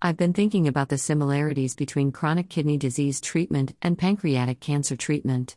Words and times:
I've 0.00 0.16
been 0.16 0.32
thinking 0.32 0.68
about 0.68 0.90
the 0.90 0.96
similarities 0.96 1.74
between 1.74 2.12
chronic 2.12 2.48
kidney 2.48 2.76
disease 2.76 3.20
treatment 3.20 3.74
and 3.82 3.98
pancreatic 3.98 4.60
cancer 4.60 4.94
treatment. 4.94 5.56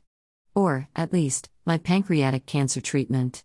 Or, 0.55 0.87
at 0.95 1.13
least, 1.13 1.51
my 1.63 1.77
pancreatic 1.77 2.47
cancer 2.47 2.81
treatment. 2.81 3.43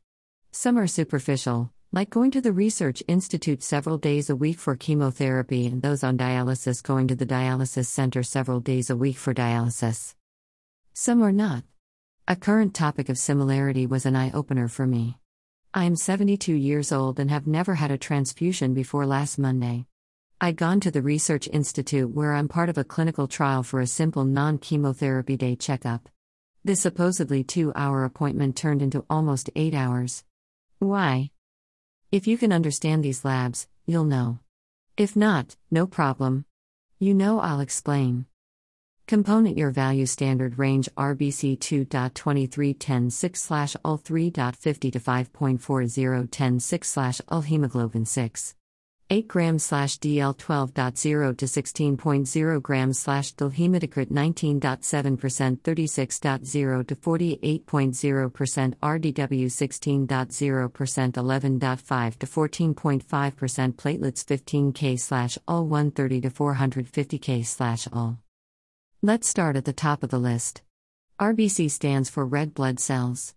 Some 0.52 0.78
are 0.78 0.86
superficial, 0.86 1.70
like 1.92 2.08
going 2.08 2.30
to 2.30 2.40
the 2.40 2.50
Research 2.50 3.02
Institute 3.06 3.62
several 3.62 3.98
days 3.98 4.30
a 4.30 4.36
week 4.36 4.58
for 4.58 4.74
chemotherapy, 4.74 5.66
and 5.66 5.82
those 5.82 6.02
on 6.02 6.16
dialysis 6.16 6.82
going 6.82 7.08
to 7.08 7.14
the 7.14 7.26
dialysis 7.26 7.84
center 7.84 8.22
several 8.22 8.60
days 8.60 8.88
a 8.88 8.96
week 8.96 9.18
for 9.18 9.34
dialysis. 9.34 10.14
Some 10.94 11.22
are 11.22 11.30
not. 11.30 11.64
A 12.26 12.36
current 12.36 12.72
topic 12.72 13.10
of 13.10 13.18
similarity 13.18 13.86
was 13.86 14.06
an 14.06 14.16
eye 14.16 14.30
opener 14.32 14.66
for 14.66 14.86
me. 14.86 15.18
I 15.74 15.84
am 15.84 15.94
72 15.94 16.54
years 16.54 16.90
old 16.90 17.20
and 17.20 17.30
have 17.30 17.46
never 17.46 17.74
had 17.74 17.90
a 17.90 17.98
transfusion 17.98 18.72
before 18.72 19.04
last 19.04 19.38
Monday. 19.38 19.84
I'd 20.38 20.58
gone 20.58 20.80
to 20.80 20.90
the 20.90 21.00
Research 21.00 21.48
Institute 21.50 22.10
where 22.10 22.34
I'm 22.34 22.46
part 22.46 22.68
of 22.68 22.76
a 22.76 22.84
clinical 22.84 23.26
trial 23.26 23.62
for 23.62 23.80
a 23.80 23.86
simple 23.86 24.26
non 24.26 24.58
chemotherapy 24.58 25.34
day 25.34 25.56
checkup. 25.56 26.10
This 26.62 26.82
supposedly 26.82 27.42
two 27.42 27.72
hour 27.74 28.04
appointment 28.04 28.54
turned 28.54 28.82
into 28.82 29.06
almost 29.08 29.48
eight 29.56 29.72
hours. 29.72 30.24
Why? 30.78 31.30
If 32.12 32.26
you 32.26 32.36
can 32.36 32.52
understand 32.52 33.02
these 33.02 33.24
labs, 33.24 33.66
you'll 33.86 34.04
know. 34.04 34.40
If 34.98 35.16
not, 35.16 35.56
no 35.70 35.86
problem. 35.86 36.44
You 36.98 37.14
know 37.14 37.40
I'll 37.40 37.60
explain. 37.60 38.26
Component 39.06 39.56
Your 39.56 39.70
value 39.70 40.04
standard 40.04 40.58
range 40.58 40.90
RBC 40.98 41.58
2.2310 41.60 43.10
6 43.10 43.50
UL 43.50 43.98
3.50 43.98 44.92
to 44.92 45.00
5.40 45.00 46.30
10 46.30 46.60
6 46.60 46.98
UL 47.30 47.40
hemoglobin 47.40 48.04
6. 48.04 48.54
8 49.08 49.28
grams 49.28 49.62
slash 49.62 50.00
DL 50.00 50.36
12.0 50.36 51.36
to 51.36 51.46
16.0 51.46 52.60
grams 52.62 52.98
slash 52.98 53.34
DL 53.34 53.52
hematocrit 53.52 54.10
19.7% 54.10 55.60
36.0 55.60 56.86
to 56.88 56.96
48.0% 56.96 58.74
RDW 58.82 59.46
16.0% 59.46 61.12
11.5 61.12 62.18
to 62.18 62.26
14.5% 62.26 63.74
platelets 63.76 64.72
15K 64.74 64.98
slash 64.98 65.38
UL 65.46 65.68
130 65.68 66.20
to 66.22 66.30
450K 66.30 67.46
slash 67.46 67.86
UL. 67.92 68.18
Let's 69.02 69.28
start 69.28 69.54
at 69.54 69.64
the 69.64 69.72
top 69.72 70.02
of 70.02 70.10
the 70.10 70.18
list. 70.18 70.62
RBC 71.20 71.70
stands 71.70 72.10
for 72.10 72.26
red 72.26 72.54
blood 72.54 72.80
cells. 72.80 73.36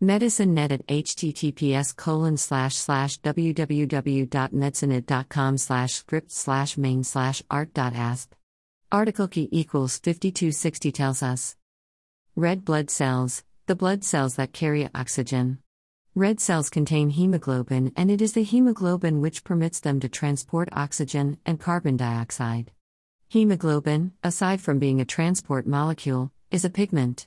Medicine 0.00 0.54
Net 0.54 0.70
at 0.70 0.86
https 0.86 1.96
colon 1.96 2.36
slash 2.36 2.76
slash 2.76 3.20
www.medicinenet.com 3.20 5.58
slash 5.58 5.94
script 5.94 6.30
slash 6.30 6.78
main 6.78 7.02
slash 7.02 7.42
art.asp. 7.50 8.32
Article 8.92 9.26
key 9.26 9.48
equals 9.50 9.98
5260 9.98 10.92
tells 10.92 11.20
us. 11.20 11.56
Red 12.36 12.64
blood 12.64 12.90
cells, 12.90 13.42
the 13.66 13.74
blood 13.74 14.04
cells 14.04 14.36
that 14.36 14.52
carry 14.52 14.88
oxygen. 14.94 15.58
Red 16.14 16.38
cells 16.38 16.70
contain 16.70 17.10
hemoglobin, 17.10 17.90
and 17.96 18.08
it 18.08 18.22
is 18.22 18.34
the 18.34 18.44
hemoglobin 18.44 19.20
which 19.20 19.42
permits 19.42 19.80
them 19.80 19.98
to 19.98 20.08
transport 20.08 20.68
oxygen 20.70 21.38
and 21.44 21.58
carbon 21.58 21.96
dioxide. 21.96 22.70
Hemoglobin, 23.28 24.12
aside 24.22 24.60
from 24.60 24.78
being 24.78 25.00
a 25.00 25.04
transport 25.04 25.66
molecule, 25.66 26.30
is 26.52 26.64
a 26.64 26.70
pigment. 26.70 27.26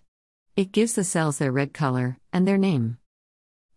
It 0.57 0.73
gives 0.73 0.93
the 0.93 1.05
cells 1.05 1.37
their 1.37 1.51
red 1.51 1.73
color 1.73 2.17
and 2.33 2.45
their 2.45 2.57
name. 2.57 2.97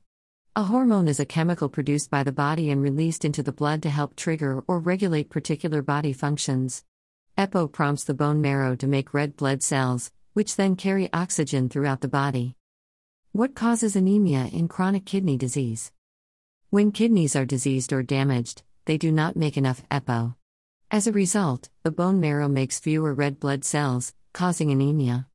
A 0.56 0.62
hormone 0.62 1.08
is 1.08 1.20
a 1.20 1.26
chemical 1.26 1.68
produced 1.68 2.10
by 2.10 2.22
the 2.22 2.32
body 2.32 2.70
and 2.70 2.80
released 2.80 3.24
into 3.24 3.42
the 3.42 3.52
blood 3.52 3.82
to 3.82 3.90
help 3.90 4.16
trigger 4.16 4.62
or 4.66 4.78
regulate 4.78 5.28
particular 5.28 5.82
body 5.82 6.12
functions. 6.12 6.84
EPO 7.36 7.72
prompts 7.72 8.04
the 8.04 8.14
bone 8.14 8.40
marrow 8.40 8.76
to 8.76 8.86
make 8.86 9.12
red 9.12 9.36
blood 9.36 9.62
cells, 9.62 10.12
which 10.34 10.54
then 10.54 10.76
carry 10.76 11.12
oxygen 11.12 11.68
throughout 11.68 12.00
the 12.00 12.08
body. 12.08 12.54
What 13.32 13.54
causes 13.54 13.94
anemia 13.94 14.46
in 14.52 14.68
chronic 14.68 15.04
kidney 15.04 15.36
disease? 15.36 15.92
When 16.70 16.90
kidneys 16.90 17.36
are 17.36 17.44
diseased 17.44 17.92
or 17.92 18.02
damaged, 18.02 18.62
they 18.86 18.96
do 18.96 19.12
not 19.12 19.36
make 19.36 19.58
enough 19.58 19.86
EPO. 19.90 20.34
As 20.90 21.06
a 21.06 21.12
result, 21.12 21.68
the 21.82 21.90
bone 21.90 22.20
marrow 22.20 22.48
makes 22.48 22.80
fewer 22.80 23.12
red 23.12 23.38
blood 23.38 23.66
cells, 23.66 24.14
causing 24.32 24.70
anemia. 24.70 25.28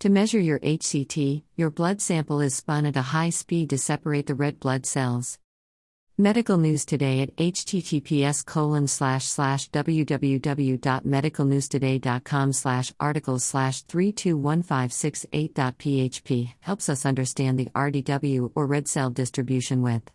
To 0.00 0.08
measure 0.10 0.40
your 0.40 0.58
HCT, 0.58 1.44
your 1.56 1.70
blood 1.70 2.00
sample 2.00 2.40
is 2.40 2.54
spun 2.54 2.86
at 2.86 2.96
a 2.96 3.02
high 3.02 3.30
speed 3.30 3.70
to 3.70 3.78
separate 3.78 4.26
the 4.26 4.34
red 4.34 4.60
blood 4.60 4.84
cells. 4.84 5.38
Medical 6.16 6.58
News 6.58 6.84
Today 6.84 7.22
at 7.22 7.34
https 7.34 8.46
colon 8.46 8.86
slash 8.86 9.24
slash 9.24 9.68
www.medicalnewstoday.com 9.70 12.52
slash 12.52 12.92
articles 13.00 13.42
slash 13.42 13.84
321568.php 13.86 16.52
helps 16.60 16.88
us 16.88 17.04
understand 17.04 17.58
the 17.58 17.66
RDW 17.74 18.52
or 18.54 18.64
red 18.64 18.86
cell 18.86 19.10
distribution 19.10 19.82
width. 19.82 20.12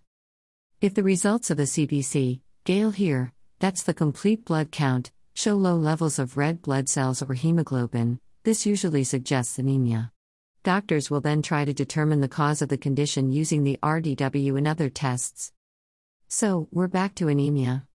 If 0.79 0.93
the 0.93 1.03
results 1.03 1.51
of 1.51 1.59
a 1.59 1.63
CBC, 1.63 2.39
Gale 2.63 2.91
here, 2.91 3.33
that's 3.59 3.83
the 3.83 3.93
complete 3.93 4.45
blood 4.45 4.71
count, 4.71 5.11
show 5.33 5.55
low 5.55 5.75
levels 5.75 6.17
of 6.17 6.37
red 6.37 6.61
blood 6.61 6.87
cells 6.87 7.21
or 7.21 7.33
hemoglobin, 7.33 8.21
this 8.45 8.65
usually 8.65 9.03
suggests 9.03 9.59
anemia. 9.59 10.13
Doctors 10.63 11.11
will 11.11 11.19
then 11.19 11.41
try 11.41 11.65
to 11.65 11.73
determine 11.73 12.21
the 12.21 12.29
cause 12.29 12.61
of 12.61 12.69
the 12.69 12.77
condition 12.77 13.33
using 13.33 13.65
the 13.65 13.77
RDW 13.83 14.57
and 14.57 14.65
other 14.65 14.89
tests. 14.89 15.51
So, 16.31 16.67
we're 16.71 16.87
back 16.87 17.15
to 17.15 17.27
anemia. 17.27 17.87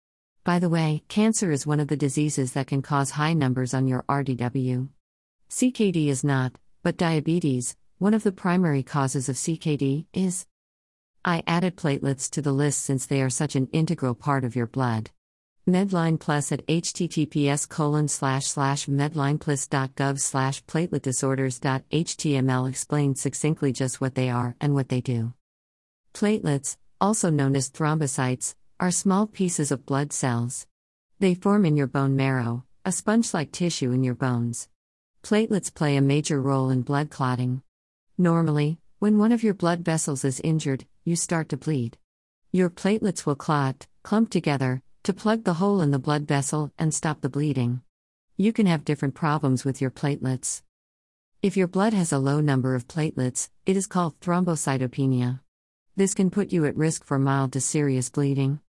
By 0.44 0.58
the 0.58 0.68
way, 0.68 1.04
cancer 1.08 1.52
is 1.52 1.68
one 1.68 1.80
of 1.80 1.88
the 1.88 1.96
diseases 1.96 2.54
that 2.54 2.66
can 2.66 2.82
cause 2.82 3.12
high 3.12 3.34
numbers 3.34 3.76
on 3.76 3.88
your 3.88 4.02
RDW. 4.10 4.90
CKD 5.52 6.08
is 6.08 6.24
not, 6.24 6.58
but 6.82 6.98
diabetes, 6.98 7.76
one 8.00 8.16
of 8.16 8.24
the 8.24 8.32
primary 8.32 8.82
causes 8.82 9.30
of 9.30 9.36
CKD, 9.36 10.08
is. 10.14 10.48
I 11.24 11.44
added 11.46 11.78
platelets 11.78 12.28
to 12.32 12.42
the 12.42 12.52
list 12.52 12.82
since 12.82 13.06
they 13.06 13.22
are 13.22 13.30
such 13.30 13.56
an 13.56 13.70
integral 13.72 14.16
part 14.16 14.44
of 14.44 14.56
your 14.56 14.66
blood. 14.66 15.12
Medline 15.70 16.20
Plus 16.20 16.52
at 16.52 16.66
https 16.66 17.70
colon 17.70 18.08
slash 18.08 18.48
slash 18.48 18.88
medlineplus.gov 18.88 20.20
slash 20.20 20.66
plateletdisorders.html 20.66 22.68
explains 22.68 23.22
succinctly 23.22 23.72
just 23.72 24.02
what 24.02 24.16
they 24.16 24.32
are 24.32 24.56
and 24.60 24.74
what 24.74 24.90
they 24.90 25.02
do. 25.02 25.34
Platelets, 26.16 26.78
also 27.04 27.30
known 27.30 27.54
as 27.54 27.70
thrombocytes, 27.70 28.56
are 28.80 28.90
small 28.90 29.28
pieces 29.28 29.74
of 29.74 29.86
blood 29.86 30.14
cells. 30.14 30.66
They 31.20 31.34
form 31.34 31.66
in 31.66 31.76
your 31.76 31.88
bone 31.88 32.16
marrow, 32.16 32.64
a 32.86 32.94
sponge 32.94 33.34
like 33.34 33.52
tissue 33.52 33.92
in 33.92 34.06
your 34.06 34.16
bones. 34.16 34.70
Platelets 35.22 35.74
play 35.74 35.98
a 35.98 36.02
major 36.02 36.42
role 36.42 36.70
in 36.70 36.82
blood 36.82 37.10
clotting. 37.10 37.62
Normally, 38.18 38.78
when 39.00 39.18
one 39.18 39.34
of 39.34 39.44
your 39.44 39.54
blood 39.54 39.82
vessels 39.84 40.24
is 40.24 40.40
injured, 40.46 40.86
you 41.04 41.18
start 41.18 41.50
to 41.50 41.58
bleed. 41.58 41.98
Your 42.54 42.70
platelets 42.70 43.26
will 43.26 43.36
clot, 43.36 43.86
clump 44.04 44.30
together, 44.30 44.82
to 45.04 45.12
plug 45.12 45.44
the 45.44 45.56
hole 45.56 45.82
in 45.82 45.92
the 45.92 46.00
blood 46.00 46.26
vessel 46.26 46.72
and 46.80 46.94
stop 46.94 47.20
the 47.20 47.28
bleeding. 47.28 47.82
You 48.38 48.54
can 48.54 48.66
have 48.66 48.86
different 48.86 49.14
problems 49.14 49.66
with 49.66 49.82
your 49.82 49.92
platelets. 49.92 50.62
If 51.42 51.58
your 51.58 51.68
blood 51.68 51.92
has 51.92 52.14
a 52.14 52.18
low 52.18 52.40
number 52.40 52.76
of 52.76 52.88
platelets, 52.88 53.50
it 53.66 53.76
is 53.76 53.88
called 53.88 54.18
thrombocytopenia. 54.22 55.42
This 55.96 56.16
can 56.16 56.32
put 56.32 56.52
you 56.52 56.66
at 56.66 56.76
risk 56.76 57.04
for 57.06 57.20
mild 57.20 57.54
to 57.54 57.62
serious 57.62 58.10
bleeding. 58.10 58.60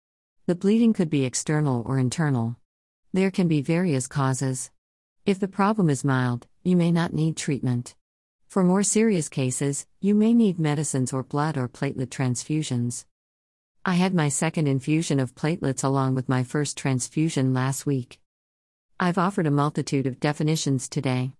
The 0.44 0.54
bleeding 0.54 0.92
could 0.92 1.08
be 1.08 1.24
external 1.24 1.82
or 1.86 1.98
internal. 1.98 2.56
There 3.14 3.30
can 3.30 3.48
be 3.48 3.62
various 3.62 4.06
causes. 4.06 4.70
If 5.24 5.40
the 5.40 5.48
problem 5.48 5.88
is 5.88 6.04
mild, 6.04 6.46
you 6.64 6.76
may 6.76 6.92
not 6.92 7.14
need 7.14 7.38
treatment. 7.38 7.94
For 8.46 8.62
more 8.62 8.82
serious 8.82 9.30
cases, 9.30 9.86
you 10.02 10.14
may 10.14 10.34
need 10.34 10.58
medicines 10.58 11.14
or 11.14 11.22
blood 11.22 11.56
or 11.56 11.66
platelet 11.66 12.10
transfusions. 12.10 13.06
I 13.86 13.94
had 13.94 14.12
my 14.12 14.28
second 14.28 14.68
infusion 14.68 15.18
of 15.18 15.34
platelets 15.34 15.82
along 15.82 16.16
with 16.16 16.28
my 16.28 16.42
first 16.42 16.76
transfusion 16.76 17.54
last 17.54 17.86
week. 17.86 18.20
I've 19.00 19.16
offered 19.16 19.46
a 19.46 19.50
multitude 19.50 20.06
of 20.06 20.20
definitions 20.20 20.90
today. 20.90 21.32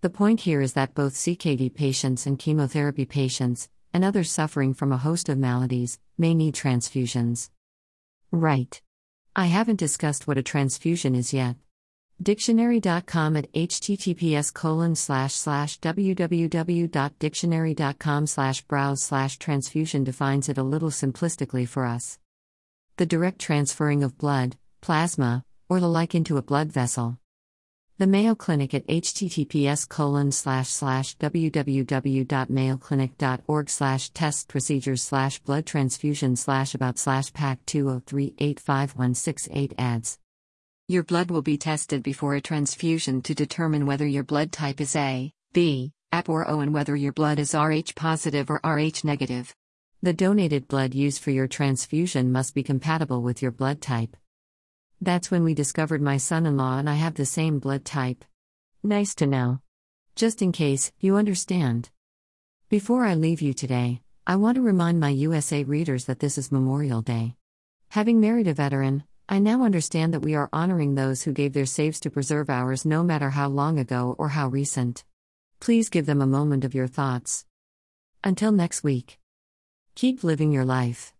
The 0.00 0.08
point 0.08 0.40
here 0.40 0.62
is 0.62 0.72
that 0.72 0.94
both 0.94 1.12
CKD 1.12 1.74
patients 1.74 2.24
and 2.24 2.38
chemotherapy 2.38 3.04
patients, 3.04 3.68
and 3.96 4.04
others 4.04 4.30
suffering 4.30 4.72
from 4.74 4.92
a 4.92 4.98
host 4.98 5.30
of 5.30 5.38
maladies, 5.38 5.98
may 6.18 6.34
need 6.34 6.54
transfusions. 6.54 7.48
Right. 8.30 8.82
I 9.34 9.46
haven't 9.46 9.80
discussed 9.80 10.26
what 10.26 10.36
a 10.36 10.42
transfusion 10.42 11.14
is 11.14 11.32
yet. 11.32 11.56
Dictionary.com 12.22 13.38
at 13.38 13.50
https 13.54 14.52
colon 14.52 14.96
slash 14.96 15.32
slash 15.32 15.80
www.dictionary.com 15.80 18.26
slash 18.26 18.60
browse 18.62 19.02
slash 19.02 19.38
transfusion 19.38 20.04
defines 20.04 20.50
it 20.50 20.58
a 20.58 20.62
little 20.62 20.90
simplistically 20.90 21.66
for 21.66 21.86
us. 21.86 22.18
The 22.98 23.06
direct 23.06 23.38
transferring 23.38 24.04
of 24.04 24.18
blood, 24.18 24.58
plasma, 24.82 25.42
or 25.70 25.80
the 25.80 25.88
like 25.88 26.14
into 26.14 26.36
a 26.36 26.42
blood 26.42 26.70
vessel. 26.70 27.16
The 27.98 28.06
Mayo 28.06 28.34
Clinic 28.34 28.74
at 28.74 28.86
https 28.88 29.88
colon 29.88 30.30
slash 30.30 30.68
slash 30.68 31.16
www.mayoclinic.org 31.16 33.70
slash 33.70 34.10
test 34.10 34.48
procedures 34.48 35.00
slash 35.00 35.38
blood 35.38 35.64
transfusion 35.64 36.36
slash 36.36 36.74
about 36.74 36.98
slash 36.98 37.32
pack 37.32 37.64
2038516 37.64 39.72
adds. 39.78 40.18
Your 40.88 41.04
blood 41.04 41.30
will 41.30 41.40
be 41.40 41.56
tested 41.56 42.02
before 42.02 42.34
a 42.34 42.40
transfusion 42.42 43.22
to 43.22 43.34
determine 43.34 43.86
whether 43.86 44.06
your 44.06 44.24
blood 44.24 44.52
type 44.52 44.82
is 44.82 44.94
A, 44.94 45.32
B, 45.54 45.92
AB 46.12 46.30
or 46.30 46.46
O 46.50 46.60
and 46.60 46.74
whether 46.74 46.94
your 46.94 47.14
blood 47.14 47.38
is 47.38 47.54
Rh 47.54 47.94
positive 47.94 48.50
or 48.50 48.60
Rh 48.62 49.04
negative. 49.04 49.54
The 50.02 50.12
donated 50.12 50.68
blood 50.68 50.94
used 50.94 51.22
for 51.22 51.30
your 51.30 51.48
transfusion 51.48 52.30
must 52.30 52.54
be 52.54 52.62
compatible 52.62 53.22
with 53.22 53.40
your 53.40 53.52
blood 53.52 53.80
type. 53.80 54.18
That's 55.00 55.30
when 55.30 55.44
we 55.44 55.52
discovered 55.52 56.00
my 56.00 56.16
son 56.16 56.46
in 56.46 56.56
law 56.56 56.78
and 56.78 56.88
I 56.88 56.94
have 56.94 57.14
the 57.14 57.26
same 57.26 57.58
blood 57.58 57.84
type. 57.84 58.24
Nice 58.82 59.14
to 59.16 59.26
know. 59.26 59.60
Just 60.14 60.40
in 60.40 60.52
case, 60.52 60.90
you 61.00 61.16
understand. 61.16 61.90
Before 62.70 63.04
I 63.04 63.14
leave 63.14 63.42
you 63.42 63.52
today, 63.52 64.00
I 64.26 64.36
want 64.36 64.56
to 64.56 64.62
remind 64.62 64.98
my 64.98 65.10
USA 65.10 65.64
readers 65.64 66.06
that 66.06 66.20
this 66.20 66.38
is 66.38 66.50
Memorial 66.50 67.02
Day. 67.02 67.36
Having 67.90 68.20
married 68.20 68.48
a 68.48 68.54
veteran, 68.54 69.04
I 69.28 69.38
now 69.38 69.64
understand 69.64 70.14
that 70.14 70.20
we 70.20 70.34
are 70.34 70.48
honoring 70.52 70.94
those 70.94 71.22
who 71.22 71.32
gave 71.32 71.52
their 71.52 71.66
saves 71.66 72.00
to 72.00 72.10
preserve 72.10 72.48
ours 72.48 72.86
no 72.86 73.02
matter 73.02 73.30
how 73.30 73.48
long 73.48 73.78
ago 73.78 74.16
or 74.18 74.30
how 74.30 74.48
recent. 74.48 75.04
Please 75.60 75.88
give 75.88 76.06
them 76.06 76.22
a 76.22 76.26
moment 76.26 76.64
of 76.64 76.74
your 76.74 76.86
thoughts. 76.86 77.44
Until 78.24 78.50
next 78.50 78.82
week. 78.82 79.18
Keep 79.94 80.24
living 80.24 80.52
your 80.52 80.64
life. 80.64 81.12